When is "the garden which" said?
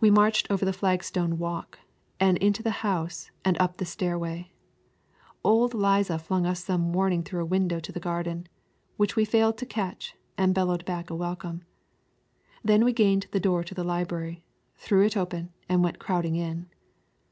7.92-9.14